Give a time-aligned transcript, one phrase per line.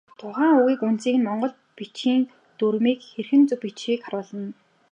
[0.19, 2.23] Тухайн үгийн үндсийг монгол бичгийн
[2.59, 4.49] дүрмээр хэрхэн зөв бичихийг харуулна.